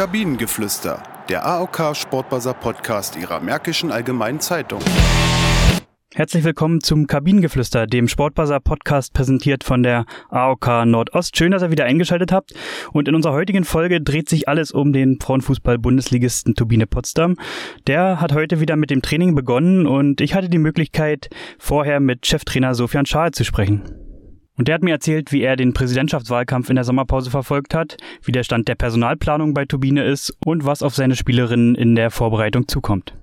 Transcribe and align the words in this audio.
Kabinengeflüster, 0.00 1.02
der 1.28 1.44
AOK 1.44 1.94
Sportbuzzer 1.94 2.54
Podcast 2.54 3.16
Ihrer 3.16 3.38
Märkischen 3.38 3.92
Allgemeinen 3.92 4.40
Zeitung. 4.40 4.80
Herzlich 6.14 6.42
willkommen 6.42 6.80
zum 6.80 7.06
Kabinengeflüster, 7.06 7.86
dem 7.86 8.08
Sportbuzzer 8.08 8.60
Podcast 8.60 9.12
präsentiert 9.12 9.62
von 9.62 9.82
der 9.82 10.06
AOK 10.30 10.86
Nordost. 10.86 11.36
Schön, 11.36 11.52
dass 11.52 11.60
ihr 11.60 11.70
wieder 11.70 11.84
eingeschaltet 11.84 12.32
habt. 12.32 12.54
Und 12.94 13.08
in 13.08 13.14
unserer 13.14 13.34
heutigen 13.34 13.64
Folge 13.64 14.00
dreht 14.00 14.30
sich 14.30 14.48
alles 14.48 14.72
um 14.72 14.94
den 14.94 15.20
Frauenfußball-Bundesligisten 15.20 16.54
Turbine 16.54 16.86
Potsdam. 16.86 17.36
Der 17.86 18.22
hat 18.22 18.32
heute 18.32 18.58
wieder 18.58 18.76
mit 18.76 18.88
dem 18.88 19.02
Training 19.02 19.34
begonnen 19.34 19.86
und 19.86 20.22
ich 20.22 20.32
hatte 20.32 20.48
die 20.48 20.56
Möglichkeit, 20.56 21.28
vorher 21.58 22.00
mit 22.00 22.26
Cheftrainer 22.26 22.74
Sofian 22.74 23.04
Schaal 23.04 23.32
zu 23.32 23.44
sprechen. 23.44 23.99
Und 24.60 24.68
der 24.68 24.74
hat 24.74 24.82
mir 24.82 24.90
erzählt, 24.90 25.32
wie 25.32 25.40
er 25.40 25.56
den 25.56 25.72
Präsidentschaftswahlkampf 25.72 26.68
in 26.68 26.74
der 26.74 26.84
Sommerpause 26.84 27.30
verfolgt 27.30 27.72
hat, 27.72 27.96
wie 28.22 28.30
der 28.30 28.42
Stand 28.42 28.68
der 28.68 28.74
Personalplanung 28.74 29.54
bei 29.54 29.64
Turbine 29.64 30.04
ist 30.04 30.36
und 30.44 30.66
was 30.66 30.82
auf 30.82 30.94
seine 30.94 31.16
Spielerinnen 31.16 31.74
in 31.74 31.94
der 31.94 32.10
Vorbereitung 32.10 32.68
zukommt. 32.68 33.14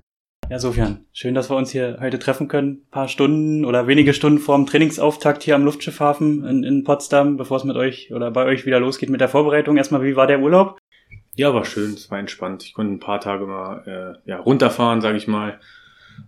Ja, 0.50 0.58
Sofian, 0.58 1.04
schön, 1.12 1.36
dass 1.36 1.48
wir 1.48 1.56
uns 1.56 1.70
hier 1.70 1.98
heute 2.00 2.18
treffen 2.18 2.48
können. 2.48 2.70
Ein 2.70 2.90
paar 2.90 3.06
Stunden 3.06 3.64
oder 3.64 3.86
wenige 3.86 4.14
Stunden 4.14 4.40
vor 4.40 4.56
dem 4.56 4.66
Trainingsauftakt 4.66 5.44
hier 5.44 5.54
am 5.54 5.64
Luftschiffhafen 5.64 6.44
in, 6.44 6.64
in 6.64 6.82
Potsdam, 6.82 7.36
bevor 7.36 7.58
es 7.58 7.64
mit 7.64 7.76
euch 7.76 8.12
oder 8.12 8.32
bei 8.32 8.44
euch 8.44 8.66
wieder 8.66 8.80
losgeht 8.80 9.08
mit 9.08 9.20
der 9.20 9.28
Vorbereitung. 9.28 9.76
Erstmal, 9.76 10.02
wie 10.02 10.16
war 10.16 10.26
der 10.26 10.40
Urlaub? 10.40 10.80
Ja, 11.36 11.54
war 11.54 11.64
schön, 11.64 11.94
es 11.94 12.10
war 12.10 12.18
entspannt. 12.18 12.64
Ich 12.64 12.74
konnte 12.74 12.94
ein 12.94 12.98
paar 12.98 13.20
Tage 13.20 13.46
mal 13.46 14.18
äh, 14.26 14.28
ja, 14.28 14.40
runterfahren, 14.40 15.00
sage 15.00 15.16
ich 15.16 15.28
mal, 15.28 15.60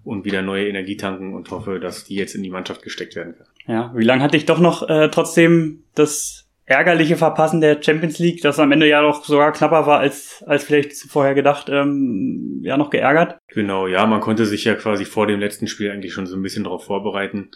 und 0.05 0.25
wieder 0.25 0.43
neue 0.43 0.69
Energie 0.69 0.97
tanken 0.97 1.35
und 1.35 1.51
hoffe, 1.51 1.81
dass 1.81 2.05
die 2.05 2.15
jetzt 2.15 2.35
in 2.35 2.43
die 2.43 2.51
Mannschaft 2.51 2.83
gesteckt 2.83 3.17
werden 3.17 3.35
kann. 3.37 3.47
Ja, 3.67 3.93
wie 3.95 4.05
lange 4.05 4.23
hatte 4.23 4.37
ich 4.37 4.47
doch 4.47 4.59
noch 4.59 4.89
äh, 4.89 5.09
trotzdem 5.11 5.85
das 5.95 6.47
ärgerliche 6.71 7.17
Verpassen 7.17 7.61
der 7.61 7.83
Champions 7.83 8.21
League, 8.21 8.43
das 8.43 8.61
am 8.61 8.71
Ende 8.71 8.89
ja 8.89 9.03
doch 9.03 9.25
sogar 9.25 9.53
knapper 9.53 9.87
war 9.87 9.99
als, 9.99 10.45
als 10.47 10.63
vielleicht 10.63 10.93
vorher 10.93 11.35
gedacht, 11.35 11.69
ähm, 11.69 12.61
ja 12.63 12.77
noch 12.77 12.91
geärgert? 12.91 13.39
Genau, 13.49 13.89
ja, 13.89 14.07
man 14.07 14.21
konnte 14.21 14.47
sich 14.47 14.65
ja 14.65 14.77
quasi 14.77 15.05
vor 15.05 15.27
dem 15.27 15.41
letzten 15.41 15.67
Spiel 15.67 15.91
eigentlich 15.91 16.13
schon 16.13 16.29
so 16.29 16.37
ein 16.37 16.43
bisschen 16.43 16.65
darauf 16.65 16.85
vorbereiten. 16.85 17.51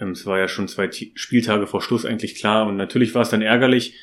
Ähm, 0.00 0.12
es 0.12 0.24
war 0.24 0.38
ja 0.38 0.48
schon 0.48 0.68
zwei 0.68 0.90
Spieltage 0.90 1.66
vor 1.66 1.82
Schluss 1.82 2.06
eigentlich 2.06 2.34
klar 2.34 2.66
und 2.66 2.76
natürlich 2.76 3.14
war 3.14 3.22
es 3.22 3.28
dann 3.28 3.42
ärgerlich, 3.42 3.94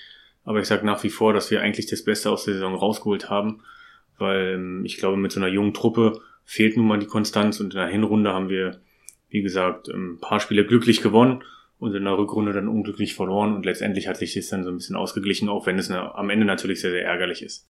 aber 0.45 0.59
ich 0.59 0.67
sage 0.67 0.85
nach 0.85 1.03
wie 1.03 1.09
vor, 1.09 1.33
dass 1.33 1.49
wir 1.49 1.61
eigentlich 1.61 1.87
das 1.87 2.03
Beste 2.03 2.29
aus 2.29 2.45
der 2.45 2.53
Saison 2.53 2.75
rausgeholt 2.75 3.31
haben, 3.31 3.61
weil 4.19 4.53
ähm, 4.53 4.85
ich 4.85 4.97
glaube, 4.97 5.17
mit 5.17 5.31
so 5.31 5.39
einer 5.39 5.49
jungen 5.49 5.73
Truppe 5.73 6.21
fehlt 6.45 6.77
nun 6.77 6.87
mal 6.87 6.99
die 6.99 7.07
Konstanz 7.07 7.59
und 7.59 7.73
in 7.73 7.79
der 7.79 7.87
Hinrunde 7.87 8.33
haben 8.33 8.49
wir 8.49 8.81
wie 9.33 9.41
gesagt, 9.41 9.89
ein 9.89 10.19
paar 10.21 10.39
Spiele 10.39 10.63
glücklich 10.63 11.01
gewonnen 11.01 11.43
und 11.79 11.93
in 11.95 12.03
der 12.03 12.17
Rückrunde 12.17 12.53
dann 12.53 12.67
unglücklich 12.67 13.15
verloren 13.15 13.55
und 13.55 13.65
letztendlich 13.65 14.07
hat 14.07 14.17
sich 14.17 14.35
das 14.35 14.47
dann 14.47 14.63
so 14.63 14.69
ein 14.69 14.77
bisschen 14.77 14.95
ausgeglichen, 14.95 15.49
auch 15.49 15.65
wenn 15.65 15.79
es 15.79 15.89
am 15.89 16.29
Ende 16.29 16.45
natürlich 16.45 16.81
sehr, 16.81 16.91
sehr 16.91 17.03
ärgerlich 17.03 17.41
ist. 17.41 17.67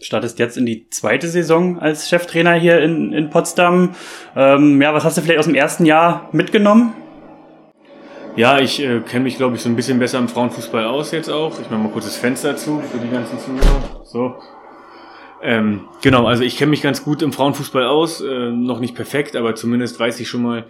Startest 0.00 0.38
jetzt 0.38 0.58
in 0.58 0.66
die 0.66 0.90
zweite 0.90 1.26
Saison 1.26 1.80
als 1.80 2.08
Cheftrainer 2.08 2.54
hier 2.54 2.80
in, 2.80 3.12
in 3.12 3.30
Potsdam. 3.30 3.96
Ähm, 4.36 4.80
ja, 4.80 4.94
was 4.94 5.02
hast 5.02 5.16
du 5.16 5.22
vielleicht 5.22 5.40
aus 5.40 5.46
dem 5.46 5.56
ersten 5.56 5.86
Jahr 5.86 6.28
mitgenommen? 6.32 6.92
Ja, 8.36 8.60
ich 8.60 8.80
äh, 8.80 9.00
kenne 9.00 9.24
mich, 9.24 9.38
glaube 9.38 9.56
ich, 9.56 9.62
so 9.62 9.68
ein 9.68 9.74
bisschen 9.74 9.98
besser 9.98 10.18
im 10.18 10.28
Frauenfußball 10.28 10.84
aus 10.84 11.10
jetzt 11.10 11.30
auch. 11.30 11.58
Ich 11.58 11.70
mache 11.70 11.80
mal 11.80 11.90
kurz 11.90 12.04
das 12.04 12.16
Fenster 12.16 12.54
zu 12.56 12.80
für 12.80 12.98
die 12.98 13.10
ganzen 13.10 13.38
Zuhörer. 13.40 14.04
So. 14.04 14.36
Ähm, 15.42 15.82
genau, 16.02 16.26
also 16.26 16.42
ich 16.42 16.56
kenne 16.56 16.70
mich 16.70 16.82
ganz 16.82 17.04
gut 17.04 17.22
im 17.22 17.32
Frauenfußball 17.32 17.86
aus. 17.86 18.20
Äh, 18.20 18.50
noch 18.50 18.80
nicht 18.80 18.94
perfekt, 18.94 19.36
aber 19.36 19.54
zumindest 19.54 19.98
weiß 19.98 20.18
ich 20.20 20.28
schon 20.28 20.42
mal, 20.42 20.66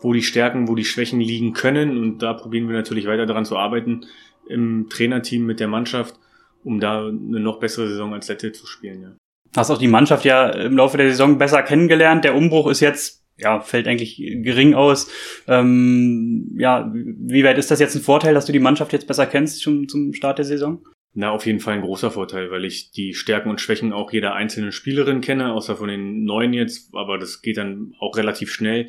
wo 0.00 0.12
die 0.12 0.22
Stärken, 0.22 0.68
wo 0.68 0.74
die 0.74 0.84
Schwächen 0.84 1.20
liegen 1.20 1.52
können. 1.52 1.98
Und 1.98 2.18
da 2.18 2.32
probieren 2.34 2.68
wir 2.68 2.76
natürlich 2.76 3.06
weiter 3.06 3.26
daran 3.26 3.44
zu 3.44 3.56
arbeiten 3.56 4.06
im 4.48 4.88
Trainerteam 4.88 5.46
mit 5.46 5.60
der 5.60 5.68
Mannschaft, 5.68 6.16
um 6.64 6.80
da 6.80 7.06
eine 7.06 7.40
noch 7.40 7.60
bessere 7.60 7.88
Saison 7.88 8.12
als 8.12 8.28
letzte 8.28 8.52
zu 8.52 8.66
spielen. 8.66 9.02
Ja. 9.02 9.16
Hast 9.56 9.70
auch 9.70 9.78
die 9.78 9.88
Mannschaft 9.88 10.24
ja 10.24 10.48
im 10.48 10.76
Laufe 10.76 10.96
der 10.96 11.10
Saison 11.10 11.38
besser 11.38 11.62
kennengelernt. 11.62 12.24
Der 12.24 12.34
Umbruch 12.34 12.68
ist 12.68 12.80
jetzt, 12.80 13.22
ja, 13.36 13.60
fällt 13.60 13.86
eigentlich 13.86 14.16
gering 14.16 14.74
aus. 14.74 15.10
Ähm, 15.46 16.56
ja, 16.58 16.90
wie 16.92 17.44
weit 17.44 17.58
ist 17.58 17.70
das 17.70 17.80
jetzt 17.80 17.94
ein 17.94 18.02
Vorteil, 18.02 18.34
dass 18.34 18.46
du 18.46 18.52
die 18.52 18.58
Mannschaft 18.58 18.92
jetzt 18.92 19.06
besser 19.06 19.26
kennst 19.26 19.62
schon 19.62 19.88
zum 19.88 20.12
Start 20.14 20.38
der 20.38 20.44
Saison? 20.44 20.84
Na, 21.14 21.30
auf 21.30 21.44
jeden 21.44 21.60
Fall 21.60 21.74
ein 21.74 21.82
großer 21.82 22.10
Vorteil, 22.10 22.50
weil 22.50 22.64
ich 22.64 22.90
die 22.90 23.12
Stärken 23.12 23.50
und 23.50 23.60
Schwächen 23.60 23.92
auch 23.92 24.12
jeder 24.12 24.34
einzelnen 24.34 24.72
Spielerin 24.72 25.20
kenne, 25.20 25.52
außer 25.52 25.76
von 25.76 25.88
den 25.88 26.24
neuen 26.24 26.54
jetzt, 26.54 26.94
aber 26.94 27.18
das 27.18 27.42
geht 27.42 27.58
dann 27.58 27.94
auch 27.98 28.16
relativ 28.16 28.52
schnell 28.52 28.88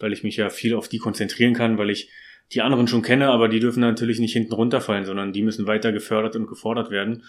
weil 0.00 0.12
ich 0.12 0.24
mich 0.24 0.36
ja 0.36 0.50
viel 0.50 0.74
auf 0.74 0.88
die 0.88 0.98
konzentrieren 0.98 1.54
kann, 1.54 1.78
weil 1.78 1.90
ich 1.90 2.10
die 2.52 2.62
anderen 2.62 2.88
schon 2.88 3.02
kenne, 3.02 3.28
aber 3.28 3.48
die 3.48 3.60
dürfen 3.60 3.80
natürlich 3.80 4.18
nicht 4.18 4.32
hinten 4.32 4.54
runterfallen, 4.54 5.04
sondern 5.04 5.32
die 5.32 5.42
müssen 5.42 5.68
weiter 5.68 5.92
gefördert 5.92 6.34
und 6.34 6.48
gefordert 6.48 6.90
werden. 6.90 7.22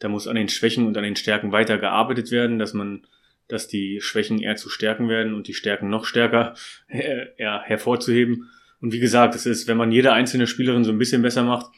Da 0.00 0.08
muss 0.08 0.26
an 0.26 0.34
den 0.34 0.48
Schwächen 0.48 0.86
und 0.86 0.96
an 0.96 1.04
den 1.04 1.14
Stärken 1.14 1.52
weiter 1.52 1.78
gearbeitet 1.78 2.32
werden, 2.32 2.58
dass 2.58 2.74
man, 2.74 3.06
dass 3.46 3.68
die 3.68 4.00
Schwächen 4.00 4.40
eher 4.40 4.56
zu 4.56 4.68
Stärken 4.68 5.08
werden 5.08 5.34
und 5.34 5.46
die 5.46 5.54
Stärken 5.54 5.88
noch 5.88 6.04
stärker 6.04 6.54
äh, 6.88 7.26
ja, 7.38 7.62
hervorzuheben. 7.62 8.50
Und 8.80 8.92
wie 8.92 9.00
gesagt, 9.00 9.34
es 9.34 9.46
ist, 9.46 9.68
wenn 9.68 9.76
man 9.76 9.90
jede 9.90 10.12
einzelne 10.12 10.46
Spielerin 10.46 10.84
so 10.84 10.92
ein 10.92 10.98
bisschen 10.98 11.22
besser 11.22 11.42
macht, 11.42 11.70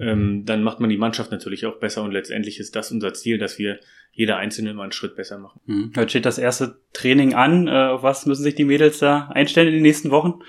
ähm, 0.00 0.44
dann 0.44 0.62
macht 0.62 0.80
man 0.80 0.90
die 0.90 0.98
Mannschaft 0.98 1.30
natürlich 1.30 1.64
auch 1.66 1.78
besser 1.78 2.02
und 2.02 2.12
letztendlich 2.12 2.60
ist 2.60 2.76
das 2.76 2.92
unser 2.92 3.14
Ziel, 3.14 3.38
dass 3.38 3.58
wir 3.58 3.80
jeder 4.12 4.36
Einzelne 4.36 4.74
mal 4.74 4.84
einen 4.84 4.92
Schritt 4.92 5.16
besser 5.16 5.38
machen. 5.38 5.60
Mhm. 5.66 5.92
Heute 5.96 6.10
steht 6.10 6.26
das 6.26 6.38
erste 6.38 6.78
Training 6.92 7.34
an. 7.34 7.68
Äh, 7.68 7.88
auf 7.88 8.02
was 8.02 8.26
müssen 8.26 8.42
sich 8.42 8.54
die 8.54 8.64
Mädels 8.64 8.98
da 8.98 9.28
einstellen 9.28 9.68
in 9.68 9.74
den 9.74 9.82
nächsten 9.82 10.10
Wochen? 10.10 10.40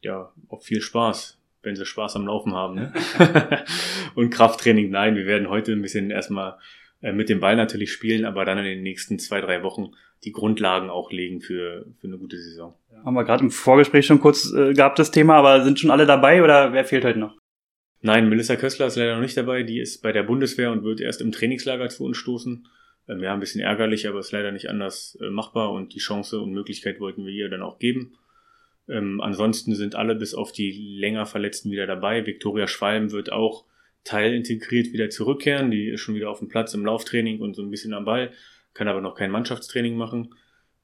Ja, 0.00 0.32
auf 0.48 0.64
viel 0.64 0.80
Spaß, 0.80 1.40
wenn 1.62 1.76
sie 1.76 1.86
Spaß 1.86 2.16
am 2.16 2.26
Laufen 2.26 2.54
haben. 2.54 2.74
Ne? 2.76 2.92
Und 4.14 4.30
Krafttraining, 4.30 4.90
nein, 4.90 5.16
wir 5.16 5.26
werden 5.26 5.48
heute 5.48 5.72
ein 5.72 5.82
bisschen 5.82 6.10
erstmal 6.10 6.58
mit 7.12 7.28
dem 7.28 7.40
Ball 7.40 7.56
natürlich 7.56 7.92
spielen, 7.92 8.24
aber 8.24 8.44
dann 8.44 8.58
in 8.58 8.64
den 8.64 8.82
nächsten 8.82 9.18
zwei, 9.18 9.40
drei 9.40 9.62
Wochen 9.62 9.92
die 10.24 10.32
Grundlagen 10.32 10.90
auch 10.90 11.12
legen 11.12 11.40
für, 11.40 11.86
für 12.00 12.06
eine 12.06 12.18
gute 12.18 12.38
Saison. 12.38 12.74
Haben 13.04 13.14
wir 13.14 13.24
gerade 13.24 13.44
im 13.44 13.50
Vorgespräch 13.50 14.06
schon 14.06 14.20
kurz 14.20 14.52
äh, 14.52 14.72
gehabt, 14.72 14.98
das 14.98 15.10
Thema, 15.10 15.36
aber 15.36 15.62
sind 15.62 15.78
schon 15.78 15.90
alle 15.90 16.06
dabei 16.06 16.42
oder 16.42 16.72
wer 16.72 16.84
fehlt 16.84 17.04
heute 17.04 17.18
noch? 17.18 17.36
Nein, 18.00 18.28
Melissa 18.28 18.56
Kössler 18.56 18.86
ist 18.86 18.96
leider 18.96 19.14
noch 19.14 19.22
nicht 19.22 19.36
dabei. 19.36 19.62
Die 19.62 19.80
ist 19.80 20.02
bei 20.02 20.12
der 20.12 20.22
Bundeswehr 20.22 20.70
und 20.70 20.84
wird 20.84 21.00
erst 21.00 21.20
im 21.20 21.32
Trainingslager 21.32 21.88
zu 21.88 22.04
uns 22.04 22.16
stoßen. 22.16 22.66
Ähm, 23.08 23.22
ja, 23.22 23.32
ein 23.32 23.40
bisschen 23.40 23.60
ärgerlich, 23.60 24.08
aber 24.08 24.20
ist 24.20 24.32
leider 24.32 24.52
nicht 24.52 24.68
anders 24.68 25.18
äh, 25.20 25.30
machbar 25.30 25.72
und 25.72 25.94
die 25.94 25.98
Chance 25.98 26.40
und 26.40 26.52
Möglichkeit 26.52 27.00
wollten 27.00 27.24
wir 27.24 27.32
ihr 27.32 27.48
dann 27.48 27.62
auch 27.62 27.78
geben. 27.78 28.16
Ähm, 28.88 29.20
ansonsten 29.20 29.74
sind 29.74 29.94
alle 29.94 30.14
bis 30.14 30.34
auf 30.34 30.52
die 30.52 30.70
länger 30.72 31.26
Verletzten 31.26 31.70
wieder 31.70 31.86
dabei. 31.86 32.26
Viktoria 32.26 32.66
Schwalm 32.66 33.12
wird 33.12 33.32
auch 33.32 33.64
teilintegriert 34.06 34.92
wieder 34.92 35.10
zurückkehren. 35.10 35.70
Die 35.70 35.88
ist 35.88 36.00
schon 36.00 36.14
wieder 36.14 36.30
auf 36.30 36.38
dem 36.38 36.48
Platz 36.48 36.72
im 36.74 36.84
Lauftraining 36.84 37.40
und 37.40 37.54
so 37.54 37.62
ein 37.62 37.70
bisschen 37.70 37.92
am 37.92 38.04
Ball, 38.04 38.30
kann 38.72 38.88
aber 38.88 39.00
noch 39.00 39.14
kein 39.14 39.30
Mannschaftstraining 39.30 39.96
machen. 39.96 40.34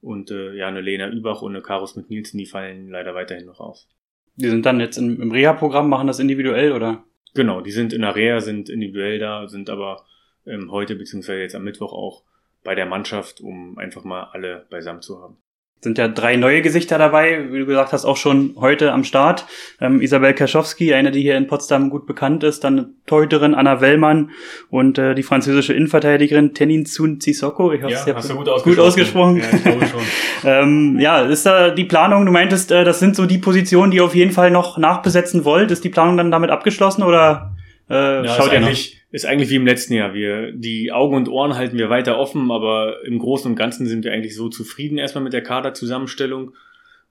Und 0.01 0.31
äh, 0.31 0.53
ja, 0.53 0.67
eine 0.67 0.81
Lena 0.81 1.09
Übach 1.09 1.41
und 1.41 1.55
eine 1.55 1.63
Karus 1.63 1.95
mit 1.95 2.09
Nielsen, 2.09 2.37
die 2.37 2.45
fallen 2.45 2.89
leider 2.89 3.15
weiterhin 3.15 3.45
noch 3.45 3.59
aus. 3.59 3.87
Die 4.35 4.49
sind 4.49 4.65
dann 4.65 4.79
jetzt 4.79 4.97
im, 4.97 5.21
im 5.21 5.31
Reha-Programm, 5.31 5.89
machen 5.89 6.07
das 6.07 6.19
individuell 6.19 6.73
oder? 6.73 7.03
Genau, 7.33 7.61
die 7.61 7.71
sind 7.71 7.93
in 7.93 8.01
der 8.01 8.15
Reha, 8.15 8.41
sind 8.41 8.69
individuell 8.69 9.19
da, 9.19 9.47
sind 9.47 9.69
aber 9.69 10.05
ähm, 10.45 10.71
heute 10.71 10.95
beziehungsweise 10.95 11.41
jetzt 11.41 11.55
am 11.55 11.63
Mittwoch 11.63 11.93
auch 11.93 12.23
bei 12.63 12.75
der 12.75 12.85
Mannschaft, 12.85 13.41
um 13.41 13.77
einfach 13.77 14.03
mal 14.03 14.23
alle 14.33 14.65
beisammen 14.69 15.01
zu 15.01 15.21
haben 15.21 15.37
sind 15.83 15.97
ja 15.97 16.07
drei 16.07 16.35
neue 16.35 16.61
Gesichter 16.61 16.97
dabei, 16.97 17.51
wie 17.51 17.59
du 17.59 17.65
gesagt 17.65 17.93
hast, 17.93 18.05
auch 18.05 18.17
schon 18.17 18.55
heute 18.57 18.91
am 18.91 19.03
Start. 19.03 19.45
Ähm, 19.79 20.01
Isabel 20.01 20.33
Kaschowski, 20.33 20.93
eine, 20.93 21.11
die 21.11 21.21
hier 21.21 21.37
in 21.37 21.47
Potsdam 21.47 21.89
gut 21.89 22.05
bekannt 22.07 22.43
ist, 22.43 22.63
dann 22.63 22.95
Torhüterin 23.05 23.53
Anna 23.53 23.81
Wellmann 23.81 24.31
und 24.69 24.97
äh, 24.97 25.13
die 25.13 25.23
französische 25.23 25.73
Innenverteidigerin 25.73 26.53
Tenin 26.53 26.85
Tsun 26.85 27.19
Sissoko. 27.19 27.71
Ich 27.73 27.83
hoffe, 27.83 27.93
ja, 27.93 28.15
hast 28.15 28.29
du 28.29 28.35
gut 28.35 28.49
ausgesprochen. 28.49 28.75
Gut 28.75 28.79
ausgesprochen. 28.79 29.37
Ja, 29.37 29.43
ich 29.53 29.63
glaube 29.63 29.85
schon. 29.87 30.01
ähm, 30.45 30.99
ja, 30.99 31.21
ist 31.21 31.45
da 31.45 31.69
die 31.69 31.85
Planung, 31.85 32.25
du 32.25 32.31
meintest, 32.31 32.71
äh, 32.71 32.83
das 32.83 32.99
sind 32.99 33.15
so 33.15 33.25
die 33.25 33.37
Positionen, 33.37 33.91
die 33.91 33.97
ihr 33.97 34.05
auf 34.05 34.15
jeden 34.15 34.31
Fall 34.31 34.51
noch 34.51 34.77
nachbesetzen 34.77 35.45
wollt. 35.45 35.71
Ist 35.71 35.83
die 35.83 35.89
Planung 35.89 36.17
dann 36.17 36.31
damit 36.31 36.49
abgeschlossen 36.49 37.03
oder 37.03 37.55
äh, 37.89 38.25
ja, 38.25 38.27
schaut 38.35 38.53
ihr 38.53 38.61
noch? 38.61 38.69
Ist 39.13 39.27
eigentlich 39.27 39.51
wie 39.51 39.57
im 39.57 39.67
letzten 39.67 39.93
Jahr. 39.93 40.15
Wir, 40.15 40.51
die 40.53 40.91
Augen 40.91 41.15
und 41.15 41.29
Ohren 41.29 41.53
halten 41.53 41.77
wir 41.77 41.91
weiter 41.91 42.17
offen, 42.17 42.49
aber 42.49 43.05
im 43.05 43.19
Großen 43.19 43.47
und 43.47 43.55
Ganzen 43.55 43.85
sind 43.85 44.03
wir 44.03 44.11
eigentlich 44.11 44.35
so 44.35 44.49
zufrieden 44.49 44.97
erstmal 44.97 45.23
mit 45.23 45.33
der 45.33 45.43
Kaderzusammenstellung. 45.43 46.55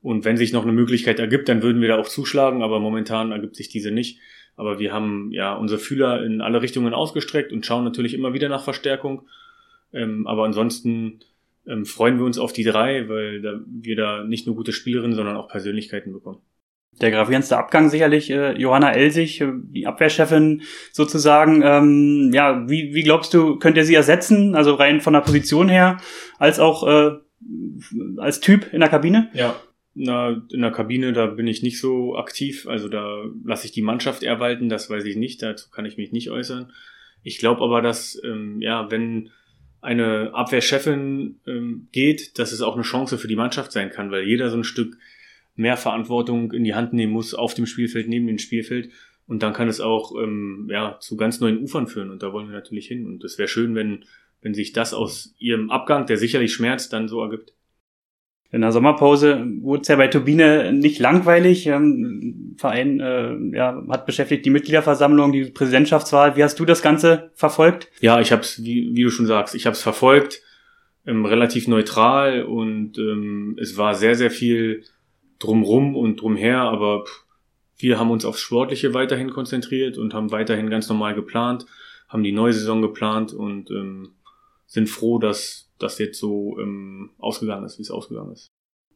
Und 0.02 0.24
wenn 0.24 0.36
sich 0.36 0.52
noch 0.52 0.64
eine 0.64 0.72
Möglichkeit 0.72 1.20
ergibt, 1.20 1.48
dann 1.48 1.62
würden 1.62 1.80
wir 1.80 1.86
da 1.86 1.98
auch 1.98 2.08
zuschlagen, 2.08 2.60
aber 2.64 2.80
momentan 2.80 3.30
ergibt 3.30 3.54
sich 3.54 3.68
diese 3.68 3.92
nicht. 3.92 4.18
Aber 4.56 4.80
wir 4.80 4.92
haben 4.92 5.30
ja 5.30 5.54
unsere 5.54 5.78
Fühler 5.78 6.24
in 6.24 6.40
alle 6.40 6.60
Richtungen 6.60 6.92
ausgestreckt 6.92 7.52
und 7.52 7.64
schauen 7.64 7.84
natürlich 7.84 8.14
immer 8.14 8.34
wieder 8.34 8.48
nach 8.48 8.64
Verstärkung. 8.64 9.28
Ähm, 9.92 10.26
aber 10.26 10.44
ansonsten 10.44 11.20
ähm, 11.68 11.86
freuen 11.86 12.18
wir 12.18 12.26
uns 12.26 12.36
auf 12.36 12.52
die 12.52 12.64
drei, 12.64 13.08
weil 13.08 13.42
da, 13.42 13.60
wir 13.64 13.94
da 13.94 14.24
nicht 14.24 14.48
nur 14.48 14.56
gute 14.56 14.72
Spielerinnen, 14.72 15.14
sondern 15.14 15.36
auch 15.36 15.46
Persönlichkeiten 15.46 16.12
bekommen. 16.12 16.40
Der 17.00 17.10
gravierendste 17.10 17.56
Abgang 17.56 17.88
sicherlich 17.88 18.30
äh, 18.30 18.52
Johanna 18.52 18.92
Elsig, 18.92 19.40
äh, 19.40 19.52
die 19.54 19.86
Abwehrchefin 19.86 20.62
sozusagen. 20.92 21.62
Ähm, 21.64 22.30
ja, 22.32 22.68
wie, 22.68 22.94
wie 22.94 23.02
glaubst 23.02 23.34
du, 23.34 23.58
könnt 23.58 23.76
ihr 23.76 23.84
sie 23.84 23.94
ersetzen? 23.94 24.54
Also 24.54 24.74
rein 24.74 25.00
von 25.00 25.14
der 25.14 25.20
Position 25.20 25.68
her, 25.68 25.98
als 26.38 26.60
auch 26.60 26.86
äh, 26.86 27.12
als 28.18 28.40
Typ 28.40 28.72
in 28.72 28.80
der 28.80 28.88
Kabine? 28.88 29.30
Ja, 29.32 29.56
na, 29.94 30.42
in 30.50 30.62
der 30.62 30.70
Kabine, 30.70 31.12
da 31.12 31.26
bin 31.26 31.46
ich 31.46 31.62
nicht 31.62 31.80
so 31.80 32.16
aktiv. 32.16 32.66
Also 32.66 32.88
da 32.88 33.24
lasse 33.44 33.66
ich 33.66 33.72
die 33.72 33.82
Mannschaft 33.82 34.22
eher 34.22 34.40
walten, 34.40 34.68
das 34.68 34.88
weiß 34.88 35.04
ich 35.04 35.16
nicht, 35.16 35.42
dazu 35.42 35.70
kann 35.70 35.84
ich 35.84 35.96
mich 35.96 36.12
nicht 36.12 36.30
äußern. 36.30 36.72
Ich 37.22 37.38
glaube 37.38 37.62
aber, 37.62 37.82
dass, 37.82 38.20
ähm, 38.24 38.60
ja, 38.60 38.90
wenn 38.90 39.30
eine 39.80 40.30
Abwehrchefin 40.32 41.40
ähm, 41.46 41.88
geht, 41.92 42.38
dass 42.38 42.52
es 42.52 42.62
auch 42.62 42.74
eine 42.74 42.84
Chance 42.84 43.18
für 43.18 43.28
die 43.28 43.36
Mannschaft 43.36 43.72
sein 43.72 43.90
kann, 43.90 44.10
weil 44.10 44.22
jeder 44.22 44.48
so 44.48 44.56
ein 44.56 44.64
Stück 44.64 44.96
mehr 45.62 45.78
Verantwortung 45.78 46.52
in 46.52 46.64
die 46.64 46.74
Hand 46.74 46.92
nehmen 46.92 47.12
muss 47.12 47.34
auf 47.34 47.54
dem 47.54 47.66
Spielfeld, 47.66 48.08
neben 48.08 48.26
dem 48.26 48.38
Spielfeld. 48.38 48.90
Und 49.26 49.42
dann 49.42 49.54
kann 49.54 49.68
es 49.68 49.80
auch 49.80 50.12
ähm, 50.20 50.68
ja, 50.70 50.98
zu 51.00 51.16
ganz 51.16 51.40
neuen 51.40 51.62
Ufern 51.62 51.86
führen. 51.86 52.10
Und 52.10 52.22
da 52.22 52.32
wollen 52.32 52.48
wir 52.48 52.54
natürlich 52.54 52.88
hin. 52.88 53.06
Und 53.06 53.24
es 53.24 53.38
wäre 53.38 53.48
schön, 53.48 53.74
wenn, 53.74 54.04
wenn 54.42 54.52
sich 54.52 54.72
das 54.72 54.92
aus 54.92 55.34
ihrem 55.38 55.70
Abgang, 55.70 56.06
der 56.06 56.18
sicherlich 56.18 56.52
schmerzt, 56.52 56.92
dann 56.92 57.08
so 57.08 57.22
ergibt. 57.22 57.54
In 58.50 58.60
der 58.60 58.72
Sommerpause 58.72 59.46
wurde 59.62 59.80
es 59.80 59.88
ja 59.88 59.96
bei 59.96 60.08
Turbine 60.08 60.74
nicht 60.74 60.98
langweilig. 60.98 61.66
Ähm, 61.66 62.54
Verein 62.58 63.00
äh, 63.00 63.56
ja, 63.56 63.82
hat 63.88 64.04
beschäftigt 64.04 64.44
die 64.44 64.50
Mitgliederversammlung, 64.50 65.32
die 65.32 65.46
Präsidentschaftswahl. 65.46 66.36
Wie 66.36 66.44
hast 66.44 66.60
du 66.60 66.66
das 66.66 66.82
Ganze 66.82 67.30
verfolgt? 67.34 67.88
Ja, 68.00 68.20
ich 68.20 68.30
habe 68.30 68.42
es, 68.42 68.62
wie, 68.62 68.90
wie 68.94 69.04
du 69.04 69.10
schon 69.10 69.26
sagst, 69.26 69.54
ich 69.54 69.64
habe 69.64 69.72
es 69.72 69.82
verfolgt, 69.82 70.42
ähm, 71.06 71.24
relativ 71.24 71.66
neutral 71.66 72.42
und 72.42 72.98
ähm, 72.98 73.56
es 73.58 73.78
war 73.78 73.94
sehr, 73.94 74.16
sehr 74.16 74.30
viel 74.30 74.84
drumrum 75.42 75.96
und 75.96 76.20
drumher, 76.20 76.60
aber 76.60 77.04
pff, 77.04 77.24
wir 77.76 77.98
haben 77.98 78.10
uns 78.10 78.24
aufs 78.24 78.40
Sportliche 78.40 78.94
weiterhin 78.94 79.30
konzentriert 79.30 79.98
und 79.98 80.14
haben 80.14 80.30
weiterhin 80.30 80.70
ganz 80.70 80.88
normal 80.88 81.14
geplant, 81.14 81.66
haben 82.08 82.22
die 82.22 82.32
neue 82.32 82.52
Saison 82.52 82.80
geplant 82.82 83.32
und 83.32 83.70
ähm, 83.70 84.12
sind 84.66 84.88
froh, 84.88 85.18
dass 85.18 85.70
das 85.78 85.98
jetzt 85.98 86.18
so 86.18 86.58
ähm, 86.60 87.10
ausgegangen 87.18 87.64
ist, 87.64 87.78
wie 87.78 87.82
es 87.82 87.90
ausgegangen 87.90 88.32
ist. 88.32 88.52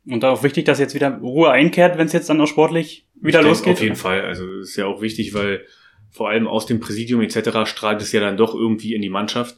Und 0.09 0.25
auch 0.25 0.43
wichtig, 0.45 0.65
dass 0.65 0.79
jetzt 0.79 0.95
wieder 0.95 1.19
Ruhe 1.19 1.51
einkehrt, 1.51 1.99
wenn 1.99 2.07
es 2.07 2.13
jetzt 2.13 2.31
dann 2.31 2.41
auch 2.41 2.47
sportlich 2.47 3.09
wieder 3.17 3.41
ich 3.41 3.47
losgeht? 3.47 3.75
Auf 3.75 3.83
jeden 3.83 3.97
Fall. 3.97 4.23
Also 4.23 4.47
es 4.61 4.71
ist 4.71 4.77
ja 4.77 4.87
auch 4.87 5.03
wichtig, 5.03 5.35
weil 5.35 5.67
vor 6.11 6.29
allem 6.29 6.47
aus 6.47 6.67
dem 6.67 6.79
Präsidium 6.79 7.21
etc. 7.23 7.69
strahlt 7.69 8.01
es 8.01 8.13
ja 8.13 8.21
dann 8.21 8.37
doch 8.37 8.55
irgendwie 8.55 8.95
in 8.95 9.03
die 9.03 9.11
Mannschaft. 9.11 9.57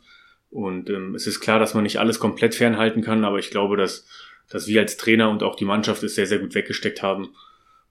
Und 0.51 0.89
ähm, 0.89 1.15
es 1.15 1.27
ist 1.27 1.41
klar, 1.41 1.59
dass 1.59 1.75
man 1.75 1.83
nicht 1.83 1.99
alles 1.99 2.19
komplett 2.19 2.55
fernhalten 2.55 3.03
kann, 3.03 3.25
aber 3.25 3.39
ich 3.39 3.51
glaube, 3.51 3.77
dass, 3.77 4.07
dass 4.51 4.67
wir 4.67 4.81
als 4.81 4.97
Trainer 4.97 5.31
und 5.31 5.43
auch 5.43 5.57
die 5.57 5.65
Mannschaft 5.65 6.03
es 6.03 6.15
sehr, 6.15 6.27
sehr 6.27 6.39
gut 6.39 6.55
weggesteckt 6.55 7.03
haben, 7.03 7.31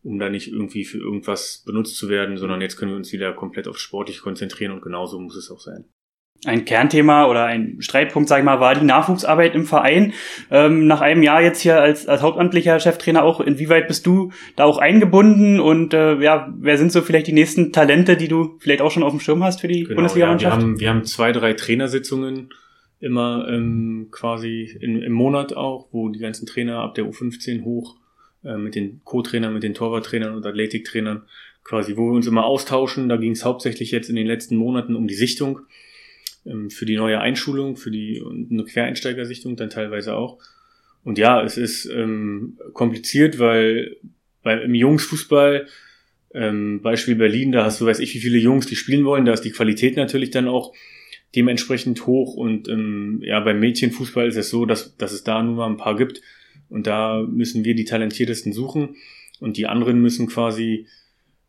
um 0.04 0.20
da 0.20 0.30
nicht 0.30 0.52
irgendwie 0.52 0.86
für 0.86 0.98
irgendwas 0.98 1.64
benutzt 1.66 1.98
zu 1.98 2.10
werden, 2.10 2.38
sondern 2.38 2.62
jetzt 2.62 2.78
können 2.78 2.92
wir 2.92 2.98
uns 2.98 3.12
wieder 3.12 3.34
komplett 3.34 3.68
aufs 3.68 3.82
Sportliche 3.82 4.22
konzentrieren 4.22 4.72
und 4.72 4.82
genauso 4.82 5.20
muss 5.20 5.36
es 5.36 5.52
auch 5.52 5.60
sein 5.60 5.86
ein 6.46 6.66
Kernthema 6.66 7.26
oder 7.26 7.46
ein 7.46 7.78
Streitpunkt, 7.80 8.30
sag 8.30 8.40
ich 8.40 8.46
mal, 8.46 8.60
war 8.60 8.76
die 8.76 8.86
Nachwuchsarbeit 8.86 9.56
im 9.56 9.66
Verein. 9.66 10.14
Ähm, 10.52 10.88
nach 10.88 11.02
einem 11.02 11.24
Jahr 11.24 11.42
jetzt 11.42 11.62
hier 11.62 11.82
als, 11.82 12.08
als 12.08 12.22
hauptamtlicher 12.22 12.80
Cheftrainer 12.80 13.24
auch, 13.24 13.42
inwieweit 13.42 13.88
bist 13.88 14.06
du 14.06 14.32
da 14.56 14.66
auch 14.66 14.78
eingebunden 14.78 15.60
und 15.60 15.94
äh, 15.94 16.16
ja, 16.20 16.54
wer 16.58 16.78
sind 16.78 16.92
so 16.92 17.02
vielleicht 17.02 17.28
die 17.28 17.34
nächsten 17.34 17.74
Talente, 17.74 18.18
die 18.18 18.28
du 18.28 18.58
vielleicht 18.60 18.82
auch 18.82 18.92
schon 18.92 19.04
auf 19.04 19.12
dem 19.12 19.20
Schirm 19.20 19.44
hast 19.44 19.62
für 19.62 19.68
die 19.68 19.84
genau, 19.84 19.96
Bundesliga-Mannschaft? 19.96 20.56
Ja, 20.56 20.62
wir, 20.62 20.68
haben, 20.68 20.80
wir 20.80 20.90
haben 20.90 21.06
zwei, 21.06 21.32
drei 21.32 21.54
Trainersitzungen 21.54 22.50
immer 23.00 23.48
ähm, 23.50 24.08
quasi 24.12 24.78
in, 24.80 25.02
im 25.02 25.14
Monat 25.14 25.54
auch, 25.54 25.88
wo 25.92 26.10
die 26.10 26.20
ganzen 26.20 26.46
Trainer 26.46 26.80
ab 26.80 26.96
der 26.96 27.06
U15 27.06 27.64
hoch 27.64 27.96
äh, 28.44 28.58
mit 28.58 28.76
den 28.76 29.02
Co-Trainern, 29.04 29.54
mit 29.54 29.64
den 29.64 29.74
Torwarttrainern 29.74 30.34
und 30.34 30.46
Athletiktrainern 30.46 31.24
quasi, 31.64 31.98
wo 31.98 32.10
wir 32.10 32.14
uns 32.14 32.28
immer 32.28 32.46
austauschen. 32.46 33.10
Da 33.10 33.18
ging 33.18 33.34
es 33.34 33.46
hauptsächlich 33.46 33.92
jetzt 33.92 34.10
in 34.10 34.16
den 34.16 34.28
letzten 34.28 34.56
Monaten 34.56 34.96
um 34.96 35.08
die 35.08 35.16
Sichtung 35.16 35.60
ähm, 36.46 36.70
für 36.70 36.86
die 36.86 36.96
neue 36.96 37.20
Einschulung, 37.20 37.78
für 37.78 37.92
die 37.92 38.24
eine 38.26 38.64
Quereinsteigersichtung 38.64 39.56
dann 39.56 39.70
teilweise 39.70 40.16
auch. 40.16 40.40
Und 41.04 41.18
ja, 41.18 41.42
es 41.44 41.58
ist 41.58 41.86
ähm, 41.86 42.58
kompliziert, 42.74 43.40
weil 43.40 43.98
weil 44.48 44.62
im 44.62 44.76
Jungsfußball, 44.76 45.68
ähm, 46.34 46.82
Beispiel 46.82 47.16
Berlin, 47.16 47.52
da 47.52 47.66
hast 47.66 47.82
du 47.82 47.86
weiß 47.86 48.00
ich 48.00 48.16
wie 48.16 48.20
viele 48.20 48.38
Jungs, 48.38 48.66
die 48.66 48.78
spielen 48.78 49.04
wollen, 49.04 49.26
da 49.26 49.34
ist 49.34 49.42
die 49.42 49.52
Qualität 49.52 49.98
natürlich 49.98 50.32
dann 50.32 50.48
auch 50.48 50.74
dementsprechend 51.36 52.06
hoch. 52.06 52.36
Und 52.36 52.68
ähm, 52.70 53.22
ja, 53.24 53.40
beim 53.40 53.60
Mädchenfußball 53.60 54.28
ist 54.28 54.38
es 54.38 54.50
so, 54.50 54.66
dass, 54.66 54.96
dass 54.98 55.12
es 55.12 55.24
da 55.24 55.42
nur 55.44 55.56
mal 55.56 55.68
ein 55.68 55.78
paar 55.78 55.96
gibt. 55.96 56.22
Und 56.70 56.88
da 56.88 57.24
müssen 57.24 57.64
wir 57.64 57.76
die 57.76 57.86
talentiertesten 57.86 58.54
suchen. 58.54 58.96
Und 59.40 59.58
die 59.58 59.68
anderen 59.68 60.02
müssen 60.02 60.28
quasi 60.28 60.88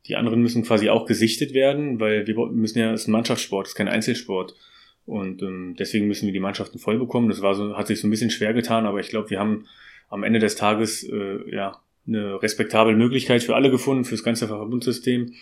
die 0.08 0.16
anderen 0.16 0.40
müssen 0.40 0.64
quasi 0.64 0.88
auch 0.88 1.06
gesichtet 1.06 1.52
werden, 1.52 2.00
weil 2.00 2.26
wir 2.26 2.34
müssen 2.46 2.78
ja, 2.78 2.92
es 2.92 3.02
ist 3.02 3.08
ein 3.08 3.12
Mannschaftssport, 3.12 3.66
es 3.66 3.72
ist 3.72 3.76
kein 3.76 3.88
Einzelsport. 3.88 4.56
Und 5.04 5.42
ähm, 5.42 5.76
deswegen 5.78 6.06
müssen 6.06 6.26
wir 6.26 6.32
die 6.32 6.40
Mannschaften 6.40 6.78
voll 6.78 6.98
bekommen. 6.98 7.28
Das 7.28 7.42
war 7.42 7.54
so, 7.54 7.76
hat 7.76 7.86
sich 7.86 8.00
so 8.00 8.06
ein 8.06 8.10
bisschen 8.10 8.30
schwer 8.30 8.54
getan, 8.54 8.86
aber 8.86 9.00
ich 9.00 9.08
glaube, 9.08 9.30
wir 9.30 9.38
haben 9.38 9.66
am 10.08 10.22
Ende 10.22 10.38
des 10.38 10.56
Tages 10.56 11.02
äh, 11.04 11.54
ja 11.54 11.80
eine 12.06 12.42
respektable 12.42 12.96
Möglichkeit 12.96 13.42
für 13.42 13.54
alle 13.54 13.70
gefunden, 13.70 14.04
fürs 14.04 14.24
ganze 14.24 14.48
Verbundssystem 14.48 15.34